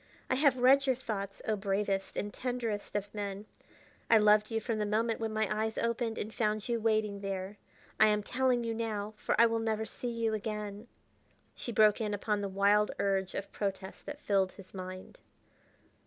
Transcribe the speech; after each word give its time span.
I 0.31 0.33
have 0.33 0.57
read 0.57 0.87
your 0.87 0.95
thoughts, 0.95 1.43
oh 1.47 1.55
bravest 1.55 2.17
and 2.17 2.33
tenderest 2.33 2.95
of 2.95 3.13
men; 3.13 3.45
I 4.09 4.17
loved 4.17 4.49
you 4.49 4.59
from 4.59 4.79
the 4.79 4.85
moment 4.87 5.19
when 5.19 5.31
my 5.31 5.47
eyes 5.55 5.77
opened 5.77 6.17
and 6.17 6.33
found 6.33 6.67
you 6.67 6.79
waiting 6.81 7.19
there. 7.21 7.57
I 7.99 8.07
am 8.07 8.23
telling 8.23 8.63
you 8.63 8.73
now, 8.73 9.13
for 9.15 9.39
I 9.39 9.45
will 9.45 9.59
never 9.59 9.85
see 9.85 10.09
you 10.09 10.33
again." 10.33 10.87
She 11.53 11.71
broke 11.71 12.01
in 12.01 12.15
upon 12.15 12.41
the 12.41 12.49
wild 12.49 12.89
urge 12.97 13.35
of 13.35 13.51
protest 13.51 14.07
that 14.07 14.19
filled 14.23 14.53
his 14.53 14.73
mind. 14.73 15.19